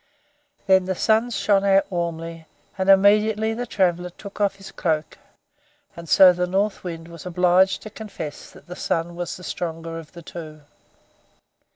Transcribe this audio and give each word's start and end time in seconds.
Then 0.65 0.85
the 0.85 0.95
Sun 0.95 1.29
shined 1.29 1.63
out 1.63 1.91
warmly, 1.91 2.47
and 2.75 2.89
immediately 2.89 3.53
the 3.53 3.67
traveler 3.67 4.09
took 4.09 4.41
off 4.41 4.55
his 4.55 4.71
cloak. 4.71 5.19
And 5.95 6.09
so 6.09 6.33
the 6.33 6.47
North 6.47 6.83
Wind 6.83 7.07
was 7.07 7.27
obliged 7.27 7.83
to 7.83 7.91
confess 7.91 8.49
that 8.49 8.65
the 8.65 8.75
Sun 8.75 9.15
was 9.15 9.37
the 9.37 9.43
stronger 9.43 9.99
of 9.99 10.13
the 10.13 10.23
two. 10.23 10.61